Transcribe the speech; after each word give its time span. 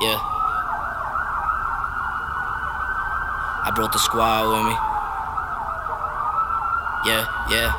Yeah. 0.00 0.18
I 3.68 3.72
brought 3.74 3.92
the 3.92 3.98
squad 3.98 4.48
with 4.52 4.64
me. 4.66 4.76
Yeah, 7.10 7.26
yeah. 7.50 7.70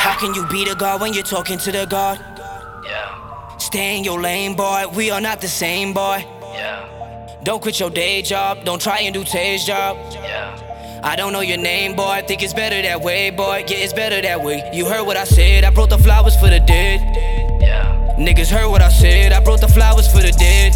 How 0.00 0.16
can 0.18 0.34
you 0.34 0.46
be 0.46 0.64
the 0.64 0.74
God 0.74 1.00
when 1.00 1.12
you're 1.12 1.22
talking 1.24 1.58
to 1.58 1.72
the 1.72 1.86
God? 1.86 2.18
Yeah, 2.84 3.58
Stay 3.58 3.96
in 3.98 4.04
your 4.04 4.20
lane, 4.20 4.54
boy. 4.56 4.84
We 4.94 5.10
are 5.10 5.20
not 5.20 5.40
the 5.40 5.48
same, 5.48 5.92
boy. 5.92 6.24
yeah, 6.54 7.38
Don't 7.44 7.60
quit 7.62 7.78
your 7.80 7.90
day 7.90 8.22
job. 8.22 8.64
Don't 8.64 8.80
try 8.80 9.00
and 9.00 9.12
do 9.14 9.24
Tay's 9.24 9.64
job. 9.64 9.96
yeah, 10.12 11.00
I 11.04 11.16
don't 11.16 11.32
know 11.32 11.40
your 11.40 11.58
name, 11.58 11.94
boy. 11.96 12.08
I 12.08 12.22
think 12.22 12.42
it's 12.42 12.54
better 12.54 12.80
that 12.82 13.00
way, 13.00 13.30
boy. 13.30 13.64
Yeah, 13.68 13.78
it's 13.78 13.92
better 13.92 14.20
that 14.22 14.42
way. 14.42 14.68
You 14.72 14.86
heard 14.86 15.04
what 15.04 15.16
I 15.16 15.24
said. 15.24 15.64
I 15.64 15.70
brought 15.70 15.90
the 15.90 15.98
flowers 15.98 16.36
for 16.36 16.48
the 16.48 16.60
dead. 16.60 17.00
Niggas 18.18 18.50
heard 18.50 18.68
what 18.68 18.82
I 18.82 18.88
said. 18.88 19.32
I 19.32 19.40
brought 19.40 19.60
the 19.60 19.68
flowers 19.68 20.10
for 20.10 20.18
the 20.20 20.32
dead. 20.32 20.74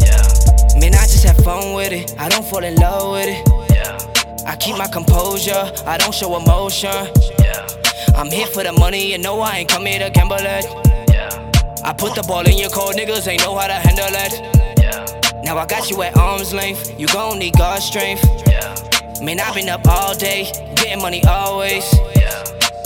yeah, 0.00 0.80
Man, 0.80 0.94
I 0.94 1.04
just 1.04 1.24
have 1.24 1.36
fun 1.44 1.74
with 1.74 1.92
it. 1.92 2.14
I 2.18 2.28
don't 2.28 2.44
fall 2.44 2.64
in 2.64 2.74
love 2.76 3.12
with 3.12 3.28
it. 3.28 3.46
yeah, 3.74 4.48
I 4.50 4.56
keep 4.56 4.76
my 4.78 4.88
composure. 4.88 5.70
I 5.86 5.98
don't 5.98 6.14
show 6.14 6.36
emotion. 6.36 6.90
yeah, 7.40 7.66
I'm 8.16 8.30
here 8.30 8.46
for 8.46 8.62
the 8.64 8.72
money, 8.72 9.12
and 9.12 9.22
no, 9.22 9.38
I 9.40 9.58
ain't 9.58 9.68
come 9.68 9.84
here 9.84 9.98
to 9.98 10.10
gamble 10.10 10.36
it. 10.40 10.64
I 11.84 11.92
put 11.92 12.14
the 12.14 12.22
ball 12.26 12.46
in 12.46 12.58
your 12.58 12.70
court, 12.70 12.96
niggas 12.96 13.26
ain't 13.28 13.42
know 13.42 13.56
how 13.56 13.66
to 13.66 13.74
handle 13.74 14.08
it. 14.10 15.44
Now 15.44 15.56
I 15.56 15.66
got 15.66 15.90
you 15.90 16.02
at 16.02 16.16
arm's 16.16 16.52
length. 16.52 16.98
You 16.98 17.06
gon' 17.08 17.38
need 17.38 17.54
God's 17.56 17.84
strength. 17.84 18.24
Man, 19.22 19.40
I've 19.40 19.54
been 19.54 19.68
up 19.68 19.86
all 19.86 20.14
day, 20.14 20.50
getting 20.76 21.00
money 21.02 21.22
always. 21.24 21.84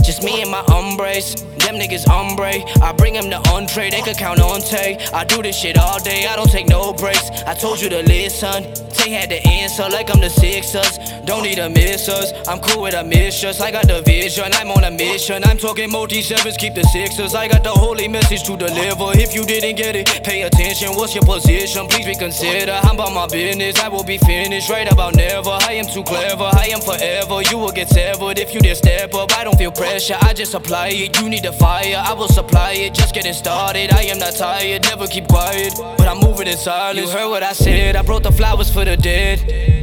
Just 0.04 0.22
me 0.24 0.42
and 0.42 0.50
my 0.50 0.62
hombres. 0.66 1.44
Them 1.62 1.76
niggas 1.76 2.08
ombre. 2.08 2.62
I 2.82 2.92
bring 2.92 3.14
them 3.14 3.30
the 3.30 3.38
entree, 3.50 3.90
they 3.90 4.02
could 4.02 4.16
count 4.16 4.40
on 4.40 4.60
Tay. 4.60 4.98
I 5.12 5.24
do 5.24 5.42
this 5.42 5.56
shit 5.56 5.78
all 5.78 5.98
day, 6.02 6.26
I 6.26 6.36
don't 6.36 6.50
take 6.50 6.68
no 6.68 6.92
breaks. 6.92 7.30
I 7.46 7.54
told 7.54 7.80
you 7.80 7.88
to 7.90 8.02
listen. 8.02 8.64
Tay 8.92 9.10
had 9.10 9.30
the 9.30 9.40
answer 9.46 9.88
like 9.88 10.10
I'm 10.10 10.20
the 10.20 10.28
Sixers. 10.28 10.98
Don't 11.24 11.44
need 11.44 11.58
a 11.58 11.70
miss 11.70 12.08
us. 12.08 12.32
I'm 12.48 12.58
cool 12.58 12.82
with 12.82 12.94
a 12.94 13.04
mistress. 13.04 13.60
I 13.60 13.70
got 13.70 13.86
the 13.86 14.02
vision, 14.02 14.50
I'm 14.54 14.70
on 14.72 14.82
a 14.84 14.90
mission. 14.90 15.44
I'm 15.44 15.56
talking 15.56 15.90
multi 15.90 16.20
sevens, 16.20 16.56
keep 16.56 16.74
the 16.74 16.82
sixers. 16.84 17.34
I 17.34 17.46
got 17.46 17.62
the 17.62 17.70
holy 17.70 18.08
message 18.08 18.42
to 18.44 18.56
deliver. 18.56 19.12
If 19.14 19.34
you 19.34 19.44
didn't 19.44 19.76
get 19.76 19.94
it, 19.94 20.06
pay 20.24 20.42
attention. 20.42 20.88
What's 20.96 21.14
your 21.14 21.24
position? 21.24 21.86
Please 21.86 22.06
reconsider. 22.08 22.78
I'm 22.82 22.96
about 22.96 23.12
my 23.14 23.26
business, 23.28 23.78
I 23.78 23.88
will 23.88 24.02
be 24.02 24.18
finished 24.18 24.68
right 24.68 24.90
about 24.90 25.14
never. 25.14 25.50
I 25.50 25.74
am 25.74 25.86
too 25.86 26.02
clever, 26.02 26.50
I 26.52 26.66
am 26.74 26.80
forever. 26.80 27.42
You 27.50 27.58
will 27.58 27.72
get 27.72 27.88
severed 27.88 28.38
if 28.38 28.52
you 28.52 28.60
did 28.60 28.76
step 28.76 29.14
up. 29.14 29.32
I 29.38 29.44
don't 29.44 29.56
feel 29.56 29.70
pressure, 29.72 30.16
I 30.20 30.32
just 30.32 30.54
apply 30.54 30.88
it. 30.88 31.20
You 31.20 31.28
need 31.28 31.44
the 31.52 31.58
fire, 31.58 32.02
I 32.04 32.12
will 32.14 32.28
supply 32.28 32.72
it. 32.72 32.94
Just 32.94 33.14
getting 33.14 33.32
started. 33.32 33.92
I 33.92 34.02
am 34.04 34.18
not 34.18 34.34
tired, 34.34 34.82
never 34.84 35.06
keep 35.06 35.26
quiet. 35.28 35.74
But 35.76 36.08
I'm 36.08 36.18
moving 36.20 36.46
in 36.46 36.56
silence. 36.56 36.98
You 36.98 37.08
heard 37.08 37.28
what 37.28 37.42
I 37.42 37.52
said, 37.52 37.96
I 37.96 38.02
brought 38.02 38.22
the 38.22 38.32
flowers 38.32 38.70
for 38.72 38.84
the 38.84 38.96
dead. 38.96 39.40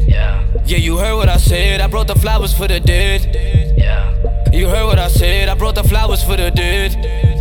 yeah, 0.07 0.45
Yeah, 0.65 0.77
you 0.77 0.97
heard 0.97 1.15
what 1.15 1.29
I 1.29 1.37
said, 1.37 1.81
I 1.81 1.87
brought 1.87 2.07
the 2.07 2.15
flowers 2.15 2.53
for 2.53 2.67
the 2.67 2.79
dead. 2.79 3.75
yeah, 3.77 4.13
You 4.51 4.67
heard 4.67 4.85
what 4.85 4.99
I 4.99 5.07
said, 5.07 5.49
I 5.49 5.55
brought 5.55 5.75
the 5.75 5.83
flowers 5.83 6.23
for 6.23 6.37
the 6.37 6.51
dead. 6.51 6.93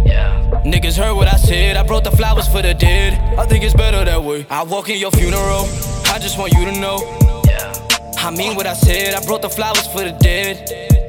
yeah, 0.07 0.63
Niggas 0.65 0.97
heard 0.97 1.15
what 1.15 1.29
I 1.29 1.37
said, 1.37 1.77
I 1.77 1.83
brought 1.87 2.05
the 2.05 2.11
flowers 2.13 2.49
for 2.49 2.63
the 2.63 2.75
dead. 2.75 3.15
I 3.39 3.47
think 3.47 3.65
it's 3.65 3.75
better 3.75 4.05
that 4.05 4.23
way. 4.23 4.47
I 4.51 4.63
walk 4.65 4.89
in 4.91 4.99
your 4.99 5.11
funeral, 5.13 5.65
I 6.13 6.19
just 6.21 6.39
want 6.39 6.53
you 6.55 6.65
to 6.67 6.73
know. 6.81 6.99
yeah, 7.47 7.73
I 8.19 8.31
mean 8.31 8.57
what 8.57 8.67
I 8.67 8.75
said, 8.75 9.15
I 9.15 9.25
brought 9.25 9.43
the 9.43 9.51
flowers 9.51 9.87
for 9.87 10.03
the 10.05 10.13
dead. 10.21 11.08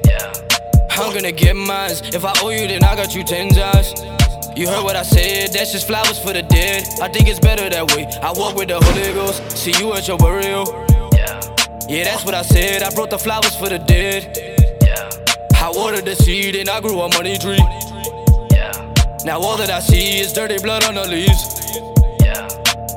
I'm 1.00 1.14
gonna 1.14 1.32
get 1.32 1.56
mines. 1.56 2.02
If 2.14 2.26
I 2.26 2.34
owe 2.42 2.50
you, 2.50 2.68
then 2.68 2.84
I 2.84 2.96
got 2.96 3.16
you 3.16 3.24
ten 3.24 3.50
times. 3.50 3.94
You 4.56 4.68
heard 4.68 4.84
what 4.84 4.96
I 4.98 5.04
said, 5.04 5.54
that's 5.54 5.72
just 5.72 5.88
flowers 5.88 6.20
for 6.20 6.34
the 6.34 6.42
dead. 6.42 6.86
I 7.02 7.08
think 7.08 7.30
it's 7.30 7.40
better 7.40 7.70
that 7.70 7.96
way. 7.96 8.06
I 8.22 8.34
walk 8.34 8.56
with 8.56 8.68
the 8.68 8.80
Holy 8.82 9.14
Ghost, 9.14 9.58
see 9.58 9.72
you 9.80 9.94
at 9.94 10.08
your 10.08 10.18
burial. 10.18 10.66
yeah, 11.16 11.40
Yeah, 11.88 12.04
that's 12.04 12.26
what 12.26 12.34
I 12.34 12.42
said, 12.42 12.84
I 12.84 12.90
brought 12.94 13.10
the 13.10 13.18
flowers 13.18 13.56
for 13.56 13.70
the 13.70 13.80
dead. 13.80 14.38
yeah, 14.84 15.10
I 15.66 15.72
watered 15.74 16.04
the 16.06 16.16
seed 16.16 16.56
and 16.58 16.68
I 16.70 16.82
grew 16.82 17.00
a 17.00 17.08
money 17.16 17.38
tree. 17.38 17.64
yeah, 18.52 18.72
Now 19.24 19.40
all 19.40 19.56
that 19.58 19.70
I 19.70 19.80
see 19.80 20.20
is 20.20 20.34
dirty 20.34 20.58
blood 20.62 20.84
on 20.84 20.96
the 20.96 21.08
leaves. 21.08 21.80
yeah, 22.22 22.48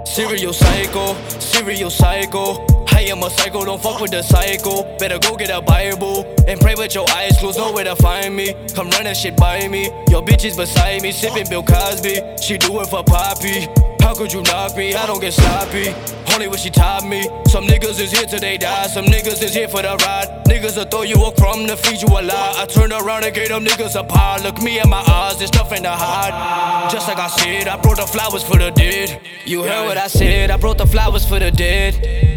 Serial 0.04 0.52
psycho, 0.52 1.14
serial 1.38 1.90
psycho. 1.90 2.54
I 3.02 3.06
am 3.06 3.20
a 3.24 3.30
psycho, 3.30 3.64
don't 3.64 3.82
fuck 3.82 4.00
with 4.00 4.12
the 4.12 4.22
cycle. 4.22 4.84
Better 4.96 5.18
go 5.18 5.36
get 5.36 5.50
a 5.50 5.60
Bible 5.60 6.24
and 6.46 6.60
pray 6.60 6.76
with 6.76 6.94
your 6.94 7.04
eyes 7.10 7.36
closed, 7.36 7.58
know 7.58 7.72
where 7.72 7.82
to 7.82 7.96
find 7.96 8.36
me. 8.36 8.54
Come 8.76 8.90
run 8.90 9.04
that 9.04 9.16
shit 9.16 9.36
by 9.36 9.66
me. 9.66 9.86
Your 10.08 10.22
bitch 10.22 10.44
is 10.44 10.56
beside 10.56 11.02
me, 11.02 11.10
sipping 11.10 11.48
Bill 11.50 11.64
Cosby. 11.64 12.22
She 12.40 12.58
do 12.58 12.80
it 12.80 12.86
for 12.86 13.02
Poppy. 13.02 13.66
How 14.00 14.14
could 14.14 14.32
you 14.32 14.42
knock 14.42 14.76
me? 14.76 14.94
I 14.94 15.04
don't 15.06 15.20
get 15.20 15.32
sloppy. 15.32 15.92
Only 16.32 16.46
when 16.46 16.58
she 16.58 16.70
taught 16.70 17.04
me. 17.04 17.24
Some 17.48 17.66
niggas 17.66 17.98
is 17.98 18.12
here 18.12 18.24
till 18.24 18.38
they 18.38 18.56
die. 18.56 18.86
Some 18.86 19.06
niggas 19.06 19.42
is 19.42 19.52
here 19.52 19.66
for 19.66 19.82
the 19.82 19.96
ride. 20.06 20.44
Niggas 20.46 20.76
will 20.76 20.84
throw 20.84 21.02
you 21.02 21.16
a 21.24 21.32
crumb 21.32 21.66
to 21.66 21.76
feed 21.76 22.02
you 22.02 22.08
a 22.08 22.22
lie. 22.22 22.54
I 22.56 22.66
turned 22.66 22.92
around 22.92 23.24
and 23.24 23.34
gave 23.34 23.48
them 23.48 23.64
niggas 23.64 23.98
a 23.98 24.04
pie. 24.04 24.38
Look 24.44 24.62
me 24.62 24.78
in 24.78 24.88
my 24.88 25.02
eyes, 25.08 25.38
there's 25.38 25.52
nothing 25.54 25.82
to 25.82 25.90
hide. 25.90 26.88
Just 26.88 27.08
like 27.08 27.18
I 27.18 27.26
said, 27.26 27.66
I 27.66 27.80
brought 27.80 27.96
the 27.96 28.06
flowers 28.06 28.44
for 28.44 28.58
the 28.58 28.70
dead. 28.70 29.20
You 29.44 29.64
heard 29.64 29.86
what 29.86 29.96
I 29.96 30.06
said, 30.06 30.52
I 30.52 30.56
brought 30.56 30.78
the 30.78 30.86
flowers 30.86 31.26
for 31.26 31.40
the 31.40 31.50
dead. 31.50 32.31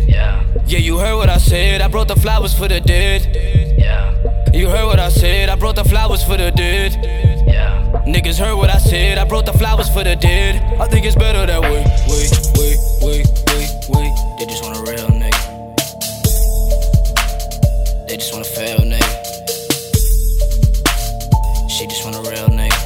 Yeah, 0.67 0.79
you 0.79 0.97
heard 0.97 1.15
what 1.17 1.29
I 1.29 1.37
said, 1.37 1.81
I 1.81 1.87
brought 1.87 2.07
the 2.07 2.15
flowers 2.15 2.53
for 2.53 2.67
the 2.67 2.79
dead. 2.81 3.21
yeah, 3.77 4.13
You 4.53 4.69
heard 4.69 4.85
what 4.85 4.99
I 4.99 5.09
said, 5.09 5.49
I 5.49 5.55
brought 5.55 5.75
the 5.75 5.83
flowers 5.83 6.23
for 6.23 6.37
the 6.37 6.51
dead. 6.51 6.93
yeah, 7.47 8.03
Niggas 8.07 8.39
heard 8.39 8.55
what 8.55 8.69
I 8.69 8.77
said, 8.77 9.17
I 9.17 9.25
brought 9.25 9.45
the 9.45 9.53
flowers 9.53 9.89
for 9.89 10.03
the 10.03 10.15
dead. 10.15 10.61
I 10.79 10.87
think 10.87 11.05
it's 11.05 11.15
better 11.15 11.45
that 11.45 11.61
way. 11.61 11.83
Wait, 12.09 12.31
wait, 12.57 12.77
wait, 13.01 13.25
wait, 13.47 13.69
wait. 13.89 14.13
They 14.39 14.45
just 14.45 14.63
want 14.63 14.77
a 14.77 14.81
real 14.91 15.07
nigga. 15.09 15.41
They 18.07 18.17
just 18.17 18.33
want 18.33 18.45
a 18.45 18.49
fail 18.49 18.79
nigga. 18.79 19.11
She 21.69 21.85
just 21.87 22.03
want 22.05 22.15
a 22.15 22.21
real 22.29 22.49
nigga. 22.49 22.81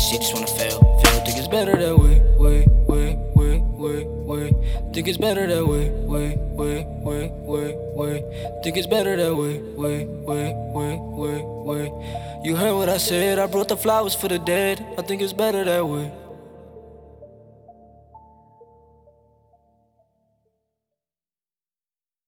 She 0.00 0.16
just 0.18 0.34
wanna 0.34 0.46
fail, 0.46 0.78
fail. 1.04 1.24
Think 1.24 1.38
it's 1.38 1.48
better 1.48 1.76
that 1.76 1.89
Think 5.00 5.08
it's 5.08 5.16
better 5.16 5.46
that 5.46 5.66
way. 5.66 5.88
Wait, 5.88 6.36
wait, 6.36 6.86
wait, 6.86 7.32
wait, 7.32 7.74
wait. 7.96 8.62
Think 8.62 8.76
it's 8.76 8.86
better 8.86 9.16
that 9.16 9.34
way. 9.34 9.56
Wait, 9.74 10.06
wait, 10.06 10.54
wait, 10.74 10.98
wait, 11.00 11.42
wait. 11.42 12.44
You 12.44 12.54
heard 12.54 12.74
what 12.74 12.90
I 12.90 12.98
said. 12.98 13.38
I 13.38 13.46
brought 13.46 13.68
the 13.68 13.78
flowers 13.78 14.14
for 14.14 14.28
the 14.28 14.38
dead. 14.38 14.84
I 14.98 15.00
think 15.00 15.22
it's 15.22 15.32
better 15.32 15.64
that 15.64 15.88
way. 15.88 16.12